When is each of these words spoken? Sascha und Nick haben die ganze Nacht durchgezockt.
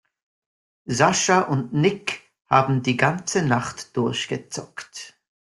Sascha 0.87 1.41
und 1.41 1.73
Nick 1.73 2.21
haben 2.47 2.81
die 2.81 2.97
ganze 2.97 3.43
Nacht 3.45 3.95
durchgezockt. 3.95 5.13